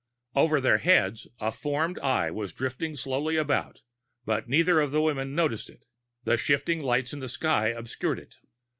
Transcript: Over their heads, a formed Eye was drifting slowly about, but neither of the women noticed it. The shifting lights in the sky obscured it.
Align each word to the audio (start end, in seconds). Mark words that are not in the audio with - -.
Over 0.35 0.59
their 0.59 0.79
heads, 0.79 1.27
a 1.39 1.51
formed 1.51 1.99
Eye 1.99 2.31
was 2.31 2.53
drifting 2.53 2.95
slowly 2.95 3.37
about, 3.37 3.83
but 4.25 4.49
neither 4.49 4.79
of 4.81 4.89
the 4.89 4.99
women 4.99 5.35
noticed 5.35 5.69
it. 5.69 5.85
The 6.23 6.37
shifting 6.37 6.81
lights 6.81 7.13
in 7.13 7.19
the 7.19 7.29
sky 7.29 7.67
obscured 7.67 8.17
it. 8.17 8.33